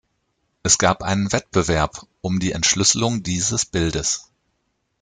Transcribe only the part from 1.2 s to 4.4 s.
Wettbewerb um die Entschlüsselung dieses Bildes.